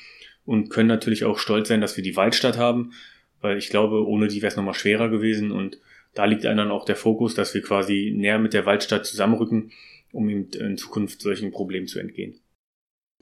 und 0.44 0.68
können 0.68 0.88
natürlich 0.88 1.24
auch 1.24 1.38
stolz 1.38 1.68
sein, 1.68 1.80
dass 1.80 1.96
wir 1.96 2.02
die 2.02 2.16
Waldstadt 2.16 2.58
haben, 2.58 2.92
weil 3.40 3.58
ich 3.58 3.70
glaube, 3.70 4.06
ohne 4.06 4.28
die 4.28 4.42
wäre 4.42 4.50
es 4.50 4.56
nochmal 4.56 4.74
schwerer 4.74 5.08
gewesen 5.08 5.52
und 5.52 5.78
da 6.14 6.24
liegt 6.24 6.46
einem 6.46 6.58
dann 6.58 6.70
auch 6.70 6.84
der 6.84 6.96
Fokus, 6.96 7.34
dass 7.34 7.54
wir 7.54 7.62
quasi 7.62 8.12
näher 8.16 8.38
mit 8.38 8.54
der 8.54 8.66
Waldstadt 8.66 9.04
zusammenrücken, 9.04 9.70
um 10.12 10.28
eben 10.30 10.48
in 10.58 10.78
Zukunft 10.78 11.20
solchen 11.20 11.50
Problemen 11.50 11.86
zu 11.86 11.98
entgehen. 11.98 12.40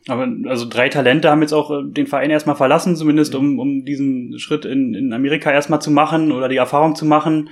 Aber 0.06 0.28
also 0.44 0.68
drei 0.68 0.88
Talente 0.88 1.30
haben 1.30 1.40
jetzt 1.40 1.54
auch 1.54 1.70
äh, 1.70 1.82
den 1.82 2.06
Verein 2.06 2.30
erstmal 2.30 2.56
verlassen, 2.56 2.94
zumindest 2.94 3.34
um, 3.34 3.58
um 3.58 3.84
diesen 3.84 4.38
Schritt 4.38 4.64
in, 4.64 4.94
in 4.94 5.12
Amerika 5.12 5.50
erstmal 5.50 5.80
zu 5.80 5.90
machen 5.90 6.30
oder 6.30 6.48
die 6.48 6.56
Erfahrung 6.56 6.94
zu 6.94 7.06
machen. 7.06 7.48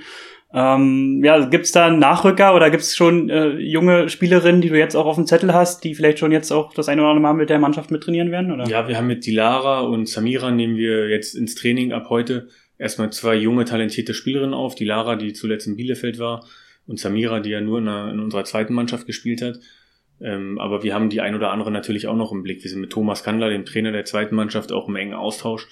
Ähm, 0.55 1.23
ja, 1.23 1.45
gibt's 1.45 1.71
da 1.71 1.87
einen 1.87 1.97
Nachrücker 1.97 2.55
oder 2.55 2.69
gibt's 2.69 2.95
schon 2.95 3.29
äh, 3.29 3.57
junge 3.57 4.07
Spielerinnen, 4.07 4.61
die 4.61 4.69
du 4.69 4.77
jetzt 4.77 4.95
auch 4.95 5.07
auf 5.07 5.15
dem 5.15 5.25
Zettel 5.25 5.51
hast, 5.51 5.83
die 5.83 5.95
vielleicht 5.95 6.19
schon 6.19 6.31
jetzt 6.31 6.51
auch 6.51 6.73
das 6.75 6.89
eine 6.89 7.01
oder 7.01 7.09
andere 7.09 7.23
Mal 7.23 7.33
mit 7.33 7.49
der 7.49 7.57
Mannschaft 7.57 7.89
mit 7.89 8.03
trainieren 8.03 8.29
werden? 8.29 8.51
Oder? 8.51 8.67
Ja, 8.67 8.87
wir 8.87 8.95
haben 8.95 9.07
mit 9.07 9.25
Dilara 9.25 9.79
und 9.79 10.07
Samira 10.07 10.51
nehmen 10.51 10.77
wir 10.77 11.09
jetzt 11.09 11.33
ins 11.33 11.55
Training 11.55 11.91
ab 11.91 12.09
heute 12.09 12.49
erstmal 12.77 13.11
zwei 13.11 13.35
junge, 13.35 13.65
talentierte 13.65 14.13
Spielerinnen 14.13 14.53
auf. 14.53 14.75
Dilara, 14.75 15.15
die 15.15 15.33
zuletzt 15.33 15.65
in 15.65 15.75
Bielefeld 15.75 16.19
war, 16.19 16.45
und 16.85 16.99
Samira, 16.99 17.39
die 17.39 17.49
ja 17.49 17.61
nur 17.61 17.79
in, 17.79 17.87
einer, 17.87 18.11
in 18.11 18.19
unserer 18.19 18.43
zweiten 18.43 18.73
Mannschaft 18.73 19.07
gespielt 19.07 19.41
hat. 19.41 19.59
Ähm, 20.21 20.59
aber 20.59 20.83
wir 20.83 20.93
haben 20.93 21.09
die 21.09 21.21
ein 21.21 21.33
oder 21.33 21.51
andere 21.51 21.71
natürlich 21.71 22.07
auch 22.07 22.15
noch 22.15 22.31
im 22.31 22.43
Blick. 22.43 22.63
Wir 22.63 22.69
sind 22.69 22.81
mit 22.81 22.91
Thomas 22.91 23.23
Kandler, 23.23 23.49
dem 23.49 23.65
Trainer 23.65 23.91
der 23.91 24.05
zweiten 24.05 24.35
Mannschaft, 24.35 24.71
auch 24.71 24.87
im 24.87 24.95
engen 24.95 25.13
Austausch. 25.13 25.67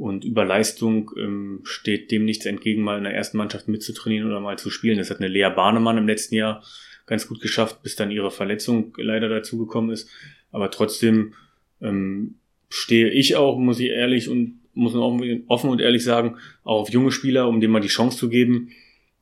Und 0.00 0.24
über 0.24 0.46
Leistung 0.46 1.10
ähm, 1.18 1.60
steht 1.64 2.10
dem 2.10 2.24
nichts 2.24 2.46
entgegen, 2.46 2.80
mal 2.80 2.96
in 2.96 3.04
der 3.04 3.14
ersten 3.14 3.36
Mannschaft 3.36 3.68
mitzutrainieren 3.68 4.30
oder 4.30 4.40
mal 4.40 4.58
zu 4.58 4.70
spielen. 4.70 4.96
Das 4.96 5.10
hat 5.10 5.18
eine 5.18 5.28
Lea 5.28 5.50
Bahnemann 5.54 5.98
im 5.98 6.08
letzten 6.08 6.36
Jahr 6.36 6.64
ganz 7.04 7.28
gut 7.28 7.42
geschafft, 7.42 7.82
bis 7.82 7.96
dann 7.96 8.10
ihre 8.10 8.30
Verletzung 8.30 8.94
leider 8.96 9.28
dazugekommen 9.28 9.90
ist. 9.90 10.08
Aber 10.52 10.70
trotzdem 10.70 11.34
ähm, 11.82 12.36
stehe 12.70 13.10
ich 13.10 13.36
auch, 13.36 13.58
muss 13.58 13.78
ich 13.78 13.90
ehrlich 13.90 14.30
und 14.30 14.60
muss 14.72 14.94
man 14.94 15.42
offen 15.48 15.68
und 15.68 15.82
ehrlich 15.82 16.02
sagen, 16.02 16.38
auch 16.64 16.80
auf 16.80 16.90
junge 16.90 17.12
Spieler, 17.12 17.46
um 17.46 17.60
denen 17.60 17.74
mal 17.74 17.80
die 17.80 17.88
Chance 17.88 18.16
zu 18.16 18.30
geben, 18.30 18.70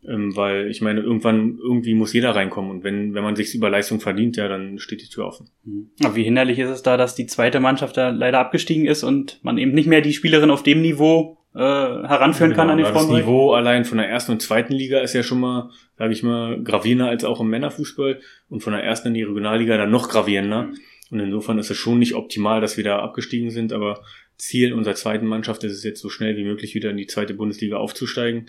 ähm, 0.08 0.34
weil 0.36 0.68
ich 0.68 0.80
meine, 0.80 1.00
irgendwann, 1.00 1.58
irgendwie 1.62 1.94
muss 1.94 2.12
jeder 2.12 2.34
reinkommen 2.34 2.70
und 2.70 2.84
wenn, 2.84 3.14
wenn 3.14 3.22
man 3.22 3.36
sich 3.36 3.54
über 3.54 3.68
Leistung 3.68 4.00
verdient, 4.00 4.36
ja, 4.36 4.48
dann 4.48 4.78
steht 4.78 5.02
die 5.02 5.08
Tür 5.08 5.26
offen. 5.26 5.50
Mhm. 5.64 5.90
Aber 6.02 6.16
wie 6.16 6.24
hinderlich 6.24 6.58
ist 6.58 6.70
es 6.70 6.82
da, 6.82 6.96
dass 6.96 7.14
die 7.14 7.26
zweite 7.26 7.60
Mannschaft 7.60 7.96
da 7.96 8.08
leider 8.10 8.38
abgestiegen 8.38 8.86
ist 8.86 9.04
und 9.04 9.38
man 9.42 9.58
eben 9.58 9.72
nicht 9.72 9.86
mehr 9.86 10.00
die 10.00 10.12
Spielerin 10.12 10.50
auf 10.50 10.62
dem 10.62 10.80
Niveau 10.80 11.38
äh, 11.54 11.58
heranführen 11.58 12.52
genau, 12.52 12.62
kann 12.62 12.70
an 12.70 12.78
den 12.78 12.86
Frauen? 12.86 13.08
Das 13.08 13.18
Niveau 13.18 13.52
allein 13.52 13.84
von 13.84 13.98
der 13.98 14.08
ersten 14.08 14.32
und 14.32 14.40
zweiten 14.40 14.72
Liga 14.72 15.00
ist 15.00 15.12
ja 15.12 15.22
schon 15.22 15.40
mal, 15.40 15.70
sage 15.96 16.12
ich 16.12 16.22
mal, 16.22 16.62
gravierender 16.62 17.08
als 17.08 17.24
auch 17.24 17.40
im 17.40 17.48
Männerfußball 17.48 18.20
und 18.48 18.62
von 18.62 18.72
der 18.72 18.82
ersten 18.82 19.08
in 19.08 19.14
die 19.14 19.22
Regionalliga 19.22 19.76
dann 19.76 19.90
noch 19.90 20.08
gravierender. 20.08 20.64
Mhm. 20.64 20.78
Und 21.10 21.20
insofern 21.20 21.58
ist 21.58 21.70
es 21.70 21.76
schon 21.76 21.98
nicht 21.98 22.14
optimal, 22.14 22.60
dass 22.60 22.76
wir 22.76 22.84
da 22.84 22.98
abgestiegen 22.98 23.50
sind, 23.50 23.72
aber 23.72 24.02
Ziel 24.36 24.72
unserer 24.72 24.94
zweiten 24.94 25.26
Mannschaft 25.26 25.64
ist 25.64 25.72
es 25.72 25.82
jetzt 25.82 26.00
so 26.00 26.10
schnell 26.10 26.36
wie 26.36 26.44
möglich 26.44 26.74
wieder 26.74 26.90
in 26.90 26.96
die 26.96 27.06
zweite 27.06 27.34
Bundesliga 27.34 27.76
aufzusteigen 27.76 28.46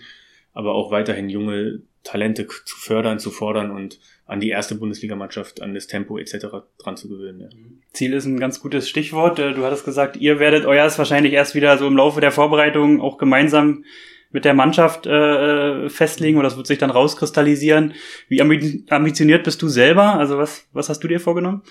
aber 0.52 0.74
auch 0.74 0.90
weiterhin 0.90 1.28
junge 1.28 1.82
Talente 2.02 2.46
zu 2.46 2.76
fördern, 2.76 3.18
zu 3.18 3.30
fordern 3.30 3.70
und 3.70 4.00
an 4.26 4.40
die 4.40 4.48
erste 4.48 4.74
Bundesligamannschaft, 4.74 5.60
an 5.60 5.74
das 5.74 5.86
Tempo 5.86 6.16
etc. 6.16 6.46
dran 6.78 6.96
zu 6.96 7.08
gewöhnen. 7.08 7.40
Ja. 7.40 7.48
Ziel 7.92 8.14
ist 8.14 8.24
ein 8.24 8.40
ganz 8.40 8.60
gutes 8.60 8.88
Stichwort. 8.88 9.38
Äh, 9.38 9.54
du 9.54 9.64
hattest 9.64 9.84
gesagt, 9.84 10.16
ihr 10.16 10.38
werdet 10.38 10.64
euers 10.64 10.98
wahrscheinlich 10.98 11.32
erst 11.32 11.54
wieder 11.54 11.76
so 11.78 11.86
im 11.86 11.96
Laufe 11.96 12.20
der 12.20 12.32
Vorbereitung 12.32 13.00
auch 13.00 13.18
gemeinsam 13.18 13.84
mit 14.32 14.44
der 14.44 14.54
Mannschaft 14.54 15.06
äh, 15.06 15.88
festlegen 15.88 16.38
oder 16.38 16.48
das 16.48 16.56
wird 16.56 16.68
sich 16.68 16.78
dann 16.78 16.90
rauskristallisieren. 16.90 17.94
Wie 18.28 18.40
ambitioniert 18.40 19.42
bist 19.42 19.60
du 19.60 19.68
selber? 19.68 20.14
Also 20.14 20.38
was, 20.38 20.68
was 20.72 20.88
hast 20.88 21.00
du 21.00 21.08
dir 21.08 21.18
vorgenommen? 21.18 21.62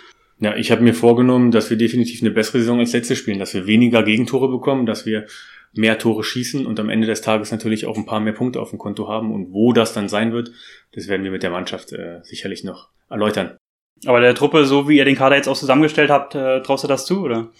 Ja, 0.41 0.55
ich 0.55 0.71
habe 0.71 0.81
mir 0.81 0.93
vorgenommen, 0.93 1.51
dass 1.51 1.69
wir 1.69 1.77
definitiv 1.77 2.21
eine 2.21 2.31
bessere 2.31 2.59
Saison 2.59 2.79
als 2.79 2.93
letzte 2.93 3.15
spielen, 3.15 3.39
dass 3.39 3.53
wir 3.53 3.67
weniger 3.67 4.03
Gegentore 4.03 4.49
bekommen, 4.49 4.85
dass 4.85 5.05
wir 5.05 5.25
mehr 5.73 5.97
Tore 5.99 6.23
schießen 6.23 6.65
und 6.65 6.79
am 6.79 6.89
Ende 6.89 7.07
des 7.07 7.21
Tages 7.21 7.51
natürlich 7.51 7.85
auch 7.85 7.97
ein 7.97 8.05
paar 8.05 8.19
mehr 8.19 8.33
Punkte 8.33 8.59
auf 8.59 8.71
dem 8.71 8.79
Konto 8.79 9.07
haben. 9.07 9.31
Und 9.33 9.53
wo 9.53 9.73
das 9.73 9.93
dann 9.93 10.09
sein 10.09 10.33
wird, 10.33 10.51
das 10.93 11.07
werden 11.07 11.23
wir 11.23 11.31
mit 11.31 11.43
der 11.43 11.51
Mannschaft 11.51 11.91
äh, 11.93 12.19
sicherlich 12.23 12.63
noch 12.63 12.89
erläutern. 13.09 13.57
Aber 14.05 14.21
der 14.21 14.35
Truppe, 14.35 14.65
so 14.65 14.87
wie 14.87 14.97
ihr 14.97 15.05
den 15.05 15.15
Kader 15.15 15.35
jetzt 15.35 15.47
auch 15.47 15.57
zusammengestellt 15.57 16.09
habt, 16.09 16.35
äh, 16.35 16.61
traust 16.61 16.83
du 16.83 16.87
das 16.87 17.05
zu, 17.05 17.21
oder? 17.21 17.51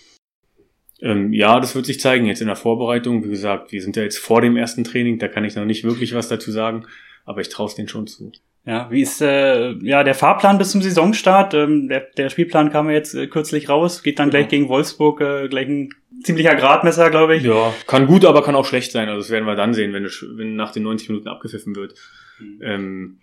Ähm, 1.02 1.32
ja, 1.34 1.60
das 1.60 1.76
wird 1.76 1.86
sich 1.86 2.00
zeigen 2.00 2.26
jetzt 2.26 2.42
in 2.42 2.48
der 2.48 2.56
Vorbereitung. 2.56 3.24
Wie 3.24 3.30
gesagt, 3.30 3.72
wir 3.72 3.82
sind 3.82 3.96
ja 3.96 4.04
jetzt 4.04 4.20
vor 4.20 4.42
dem 4.42 4.58
ersten 4.58 4.84
Training, 4.84 5.20
da 5.20 5.28
kann 5.28 5.46
ich 5.46 5.56
noch 5.56 5.66
nicht 5.66 5.84
wirklich 5.84 6.14
was 6.14 6.28
dazu 6.28 6.52
sagen, 6.52 6.86
aber 7.26 7.42
ich 7.42 7.50
traue 7.50 7.68
es 7.68 7.76
denen 7.76 7.88
schon 7.88 8.08
zu. 8.08 8.32
Ja, 8.66 8.92
wie 8.92 9.02
ist 9.02 9.22
äh, 9.22 9.72
ja 9.82 10.04
der 10.04 10.14
Fahrplan 10.14 10.58
bis 10.58 10.72
zum 10.72 10.82
Saisonstart? 10.82 11.54
Ähm, 11.54 11.88
der, 11.88 12.02
der 12.18 12.30
Spielplan 12.30 12.72
kam 12.72 12.88
ja 12.88 12.96
jetzt 12.96 13.16
äh, 13.16 13.28
kürzlich 13.28 13.70
raus, 13.70 14.04
geht 14.04 14.20
dann 14.20 14.28
ja. 14.28 14.32
gleich 14.32 14.50
gegen 14.50 14.68
Wolfsburg, 14.68 15.22
äh, 15.22 15.48
gleich 15.48 15.68
ein 15.68 15.90
ziemlicher 16.24 16.56
Gradmesser, 16.56 17.10
glaube 17.10 17.36
ich. 17.36 17.44
Ja, 17.44 17.74
kann 17.88 18.08
gut, 18.08 18.26
aber 18.26 18.44
kann 18.44 18.56
auch 18.56 18.66
schlecht 18.66 18.92
sein. 18.92 19.10
Also 19.10 19.22
das 19.22 19.30
werden 19.30 19.46
wir 19.46 19.56
dann 19.56 19.74
sehen, 19.74 19.94
wenn, 19.94 20.06
wenn 20.06 20.56
nach 20.56 20.72
den 20.72 20.84
90 20.84 21.10
Minuten 21.10 21.28
abgepfiffen 21.28 21.76
wird. 21.76 21.96
Mhm. 22.40 22.60
Ähm, 22.62 23.18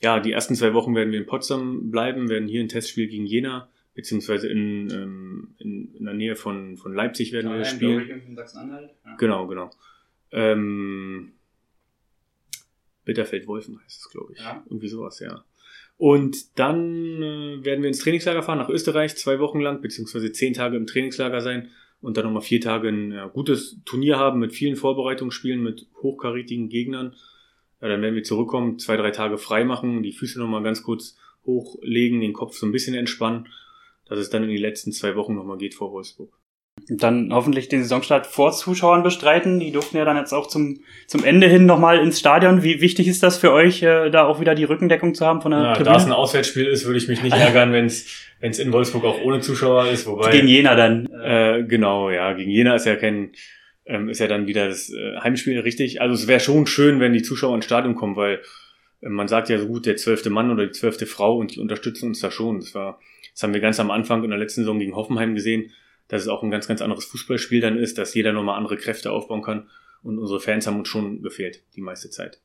ja, 0.00 0.20
die 0.20 0.32
ersten 0.32 0.54
zwei 0.54 0.74
Wochen 0.74 0.94
werden 0.94 1.12
wir 1.12 1.18
in 1.18 1.26
Potsdam 1.26 1.90
bleiben, 1.90 2.28
werden 2.28 2.48
hier 2.48 2.60
ein 2.60 2.68
Testspiel 2.68 3.08
gegen 3.08 3.26
Jena, 3.26 3.68
beziehungsweise 3.94 4.48
in, 4.48 4.90
ähm, 4.90 5.54
in, 5.58 5.94
in 5.94 6.04
der 6.04 6.14
Nähe 6.14 6.36
von, 6.36 6.76
von 6.76 6.94
Leipzig 6.94 7.32
werden 7.32 7.50
ja, 7.50 7.58
wir 7.58 7.64
spielen. 7.64 8.02
Ich, 8.02 8.28
in 8.28 8.36
Sachsen-Anhalt. 8.36 8.90
Ja. 9.04 9.16
Genau, 9.16 9.46
genau. 9.46 9.70
Ähm, 10.32 11.32
Bitterfeld-Wolfen 13.04 13.80
heißt 13.82 14.00
es, 14.00 14.10
glaube 14.10 14.34
ich. 14.34 14.40
Ja. 14.40 14.62
Irgendwie 14.66 14.88
sowas, 14.88 15.20
ja. 15.20 15.44
Und 15.98 16.58
dann 16.58 17.22
äh, 17.22 17.64
werden 17.64 17.82
wir 17.82 17.88
ins 17.88 18.00
Trainingslager 18.00 18.42
fahren 18.42 18.58
nach 18.58 18.68
Österreich, 18.68 19.16
zwei 19.16 19.38
Wochen 19.38 19.60
lang, 19.60 19.80
beziehungsweise 19.80 20.30
zehn 20.30 20.52
Tage 20.52 20.76
im 20.76 20.86
Trainingslager 20.86 21.40
sein 21.40 21.70
und 22.06 22.16
dann 22.16 22.24
nochmal 22.24 22.42
vier 22.42 22.60
Tage 22.60 22.88
ein 22.88 23.10
ja, 23.10 23.26
gutes 23.26 23.80
Turnier 23.84 24.16
haben 24.16 24.38
mit 24.38 24.52
vielen 24.52 24.76
Vorbereitungsspielen, 24.76 25.60
mit 25.60 25.88
hochkarätigen 26.02 26.68
Gegnern. 26.68 27.16
Ja, 27.80 27.88
dann 27.88 28.00
werden 28.00 28.14
wir 28.14 28.22
zurückkommen, 28.22 28.78
zwei, 28.78 28.96
drei 28.96 29.10
Tage 29.10 29.38
frei 29.38 29.64
machen, 29.64 30.04
die 30.04 30.12
Füße 30.12 30.38
nochmal 30.38 30.62
ganz 30.62 30.84
kurz 30.84 31.16
hochlegen, 31.44 32.20
den 32.20 32.32
Kopf 32.32 32.54
so 32.54 32.64
ein 32.64 32.70
bisschen 32.70 32.94
entspannen, 32.94 33.48
dass 34.04 34.20
es 34.20 34.30
dann 34.30 34.44
in 34.44 34.50
die 34.50 34.56
letzten 34.56 34.92
zwei 34.92 35.16
Wochen 35.16 35.34
nochmal 35.34 35.58
geht 35.58 35.74
vor 35.74 35.90
Wolfsburg. 35.90 36.32
Und 36.88 37.02
dann 37.02 37.32
hoffentlich 37.32 37.68
den 37.68 37.82
Saisonstart 37.82 38.26
vor 38.28 38.52
Zuschauern 38.52 39.02
bestreiten. 39.02 39.58
Die 39.58 39.72
durften 39.72 39.96
ja 39.96 40.04
dann 40.04 40.16
jetzt 40.16 40.32
auch 40.32 40.46
zum, 40.46 40.80
zum 41.08 41.24
Ende 41.24 41.48
hin 41.48 41.66
nochmal 41.66 41.98
ins 41.98 42.20
Stadion. 42.20 42.62
Wie 42.62 42.80
wichtig 42.80 43.08
ist 43.08 43.24
das 43.24 43.38
für 43.38 43.52
euch, 43.52 43.82
äh, 43.82 44.08
da 44.10 44.24
auch 44.24 44.40
wieder 44.40 44.54
die 44.54 44.64
Rückendeckung 44.64 45.14
zu 45.14 45.26
haben 45.26 45.42
von 45.42 45.50
der 45.50 45.60
ja, 45.60 45.72
Tribüne? 45.72 45.94
Da 45.94 45.96
es 45.96 46.06
ein 46.06 46.12
Auswärtsspiel 46.12 46.66
ist, 46.66 46.86
würde 46.86 46.98
ich 46.98 47.08
mich 47.08 47.22
nicht 47.22 47.36
ärgern, 47.36 47.72
wenn 47.72 47.86
es 47.86 48.58
in 48.58 48.72
Wolfsburg 48.72 49.04
auch 49.04 49.20
ohne 49.20 49.40
Zuschauer 49.40 49.88
ist. 49.88 50.06
Wobei, 50.06 50.30
gegen 50.30 50.46
Jena 50.46 50.76
dann. 50.76 51.06
Äh, 51.06 51.64
genau, 51.64 52.10
ja. 52.10 52.32
Gegen 52.34 52.52
Jena 52.52 52.76
ist 52.76 52.86
ja 52.86 52.94
kein, 52.94 53.32
ähm, 53.84 54.08
ist 54.08 54.20
ja 54.20 54.28
dann 54.28 54.46
wieder 54.46 54.68
das 54.68 54.92
äh, 54.92 55.16
Heimspiel 55.18 55.58
richtig. 55.58 56.00
Also 56.00 56.14
es 56.14 56.28
wäre 56.28 56.38
schon 56.40 56.68
schön, 56.68 57.00
wenn 57.00 57.12
die 57.12 57.22
Zuschauer 57.22 57.56
ins 57.56 57.64
Stadion 57.64 57.96
kommen, 57.96 58.14
weil 58.14 58.42
äh, 59.00 59.08
man 59.08 59.26
sagt 59.26 59.48
ja 59.48 59.58
so 59.58 59.66
gut, 59.66 59.86
der 59.86 59.96
zwölfte 59.96 60.30
Mann 60.30 60.52
oder 60.52 60.66
die 60.66 60.72
zwölfte 60.72 61.06
Frau 61.06 61.36
und 61.36 61.56
die 61.56 61.60
unterstützen 61.60 62.10
uns 62.10 62.20
da 62.20 62.30
schon. 62.30 62.60
Das 62.60 62.76
war, 62.76 63.00
das 63.32 63.42
haben 63.42 63.54
wir 63.54 63.60
ganz 63.60 63.80
am 63.80 63.90
Anfang 63.90 64.22
in 64.22 64.30
der 64.30 64.38
letzten 64.38 64.60
Saison 64.60 64.78
gegen 64.78 64.94
Hoffenheim 64.94 65.34
gesehen 65.34 65.72
dass 66.08 66.22
es 66.22 66.28
auch 66.28 66.42
ein 66.42 66.50
ganz, 66.50 66.68
ganz 66.68 66.82
anderes 66.82 67.04
Fußballspiel 67.06 67.60
dann 67.60 67.78
ist, 67.78 67.98
dass 67.98 68.14
jeder 68.14 68.32
nochmal 68.32 68.56
andere 68.56 68.76
Kräfte 68.76 69.10
aufbauen 69.10 69.42
kann. 69.42 69.68
Und 70.02 70.18
unsere 70.18 70.40
Fans 70.40 70.66
haben 70.66 70.78
uns 70.78 70.88
schon 70.88 71.22
gefehlt, 71.22 71.64
die 71.74 71.80
meiste 71.80 72.10
Zeit. 72.10 72.40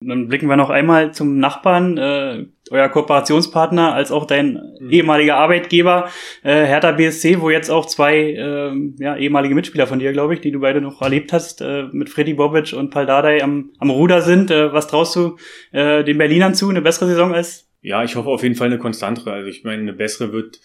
Dann 0.00 0.28
blicken 0.28 0.46
wir 0.46 0.56
noch 0.56 0.70
einmal 0.70 1.12
zum 1.12 1.40
Nachbarn, 1.40 1.98
äh, 1.98 2.46
euer 2.70 2.88
Kooperationspartner, 2.88 3.94
als 3.94 4.12
auch 4.12 4.26
dein 4.26 4.60
mhm. 4.78 4.90
ehemaliger 4.90 5.36
Arbeitgeber, 5.36 6.08
äh, 6.44 6.66
Hertha 6.66 6.92
BSC, 6.92 7.40
wo 7.40 7.50
jetzt 7.50 7.68
auch 7.68 7.84
zwei 7.84 8.16
äh, 8.16 8.72
ja, 9.00 9.16
ehemalige 9.16 9.56
Mitspieler 9.56 9.88
von 9.88 9.98
dir, 9.98 10.12
glaube 10.12 10.34
ich, 10.34 10.40
die 10.40 10.52
du 10.52 10.60
beide 10.60 10.80
noch 10.80 11.02
erlebt 11.02 11.32
hast, 11.32 11.62
äh, 11.62 11.88
mit 11.90 12.10
Freddy 12.10 12.34
Bobic 12.34 12.74
und 12.74 12.90
Paul 12.90 13.06
Dardai 13.06 13.42
am, 13.42 13.72
am 13.78 13.90
Ruder 13.90 14.22
sind. 14.22 14.52
Äh, 14.52 14.72
was 14.72 14.86
traust 14.86 15.16
du 15.16 15.36
äh, 15.72 16.04
den 16.04 16.18
Berlinern 16.18 16.54
zu? 16.54 16.68
Eine 16.68 16.82
bessere 16.82 17.08
Saison 17.08 17.34
als? 17.34 17.68
Ja, 17.80 18.04
ich 18.04 18.14
hoffe 18.14 18.28
auf 18.28 18.44
jeden 18.44 18.54
Fall 18.54 18.68
eine 18.68 18.78
konstantere. 18.78 19.32
Also 19.32 19.48
ich 19.48 19.64
meine, 19.64 19.82
eine 19.82 19.92
bessere 19.94 20.32
wird 20.32 20.60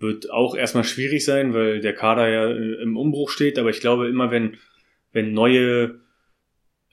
wird 0.00 0.30
auch 0.30 0.56
erstmal 0.56 0.84
schwierig 0.84 1.24
sein, 1.24 1.54
weil 1.54 1.80
der 1.80 1.94
Kader 1.94 2.28
ja 2.28 2.48
äh, 2.48 2.82
im 2.82 2.96
Umbruch 2.96 3.30
steht. 3.30 3.58
Aber 3.58 3.70
ich 3.70 3.80
glaube 3.80 4.08
immer, 4.08 4.30
wenn, 4.30 4.56
wenn 5.12 5.32
neue 5.32 6.00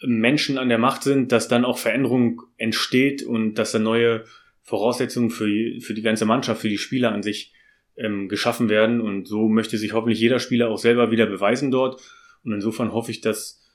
Menschen 0.06 0.58
an 0.58 0.70
der 0.70 0.78
Macht 0.78 1.04
sind, 1.04 1.32
dass 1.32 1.48
dann 1.48 1.66
auch 1.66 1.78
Veränderung 1.78 2.44
entsteht 2.58 3.24
und 3.24 3.56
dass 3.56 3.72
dann 3.72 3.84
neue 3.84 4.26
Voraussetzungen 4.62 5.30
für, 5.32 5.48
für 5.80 5.94
die 5.94 6.02
ganze 6.02 6.26
Mannschaft, 6.26 6.62
für 6.62 6.70
die 6.70 6.78
Spieler 6.78 7.14
an 7.14 7.24
sich 7.24 7.54
ähm, 7.96 8.28
geschaffen 8.28 8.70
werden. 8.70 9.02
Und 9.02 9.28
so 9.28 9.48
möchte 9.48 9.78
sich 9.78 9.94
hoffentlich 9.94 10.20
jeder 10.20 10.40
Spieler 10.40 10.70
auch 10.70 10.78
selber 10.78 11.10
wieder 11.10 11.26
beweisen 11.26 11.72
dort. 11.72 12.02
Und 12.44 12.52
insofern 12.52 12.92
hoffe 12.92 13.12
ich, 13.12 13.22
dass 13.22 13.67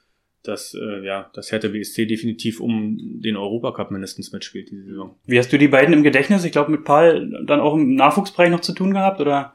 dass 0.42 0.74
äh, 0.74 1.04
ja, 1.04 1.30
das 1.34 1.52
Hertha 1.52 1.68
BSC 1.68 2.06
definitiv 2.06 2.60
um 2.60 3.20
den 3.20 3.36
Europacup 3.36 3.90
mindestens 3.90 4.32
mitspielt 4.32 4.70
diese 4.70 4.84
Saison. 4.84 5.16
Wie 5.24 5.38
hast 5.38 5.52
du 5.52 5.58
die 5.58 5.68
beiden 5.68 5.94
im 5.94 6.02
Gedächtnis? 6.02 6.44
Ich 6.44 6.52
glaube, 6.52 6.70
mit 6.70 6.84
Paul 6.84 7.44
dann 7.46 7.60
auch 7.60 7.74
im 7.74 7.94
Nachwuchsbereich 7.94 8.50
noch 8.50 8.60
zu 8.60 8.72
tun 8.72 8.92
gehabt, 8.92 9.20
oder? 9.20 9.54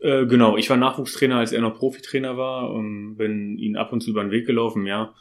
Äh, 0.00 0.26
genau, 0.26 0.56
ich 0.56 0.70
war 0.70 0.76
Nachwuchstrainer, 0.76 1.38
als 1.38 1.52
er 1.52 1.60
noch 1.60 1.78
Profitrainer 1.78 2.36
war 2.36 2.70
und 2.70 3.16
bin 3.16 3.58
ihn 3.58 3.76
ab 3.76 3.92
und 3.92 4.02
zu 4.02 4.10
über 4.10 4.22
den 4.22 4.30
Weg 4.30 4.46
gelaufen, 4.46 4.86
ja. 4.86 5.14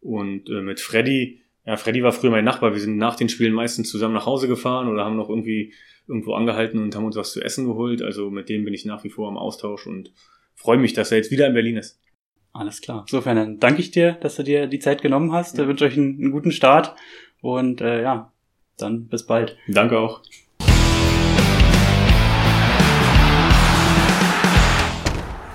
Und 0.00 0.48
äh, 0.48 0.62
mit 0.62 0.80
Freddy, 0.80 1.40
ja, 1.64 1.76
Freddy 1.76 2.02
war 2.02 2.12
früher 2.12 2.30
mein 2.30 2.44
Nachbar. 2.44 2.72
Wir 2.72 2.80
sind 2.80 2.96
nach 2.96 3.16
den 3.16 3.28
Spielen 3.28 3.52
meistens 3.52 3.90
zusammen 3.90 4.14
nach 4.14 4.26
Hause 4.26 4.48
gefahren 4.48 4.88
oder 4.88 5.04
haben 5.04 5.16
noch 5.16 5.28
irgendwie 5.28 5.72
irgendwo 6.08 6.34
angehalten 6.34 6.80
und 6.80 6.94
haben 6.94 7.04
uns 7.04 7.16
was 7.16 7.32
zu 7.32 7.42
essen 7.42 7.66
geholt. 7.66 8.02
Also 8.02 8.30
mit 8.30 8.48
dem 8.48 8.64
bin 8.64 8.74
ich 8.74 8.84
nach 8.84 9.04
wie 9.04 9.10
vor 9.10 9.28
im 9.28 9.36
Austausch 9.36 9.86
und 9.86 10.12
freue 10.54 10.78
mich, 10.78 10.92
dass 10.92 11.10
er 11.10 11.18
jetzt 11.18 11.30
wieder 11.30 11.46
in 11.46 11.54
Berlin 11.54 11.76
ist. 11.76 12.00
Alles 12.58 12.80
klar. 12.80 13.02
Insofern 13.06 13.36
dann 13.36 13.60
danke 13.60 13.80
ich 13.80 13.90
dir, 13.90 14.12
dass 14.12 14.36
du 14.36 14.42
dir 14.42 14.66
die 14.66 14.78
Zeit 14.78 15.02
genommen 15.02 15.32
hast. 15.32 15.56
Ja. 15.56 15.64
Ich 15.64 15.68
wünsche 15.68 15.84
euch 15.84 15.96
einen, 15.96 16.18
einen, 16.18 16.30
guten 16.32 16.52
Start 16.52 16.94
und 17.42 17.80
äh, 17.80 18.02
ja, 18.02 18.32
dann 18.78 19.08
bis 19.08 19.26
bald. 19.26 19.56
Danke 19.68 19.98
auch. 19.98 20.22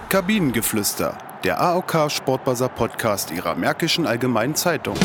Kabinengeflüster, 0.10 1.18
der 1.44 1.62
AOK 1.62 2.12
Sportbuzzer 2.12 2.70
Podcast 2.70 3.32
ihrer 3.32 3.56
Märkischen 3.56 4.06
Allgemeinen 4.06 4.56
Zeitung. 4.56 4.96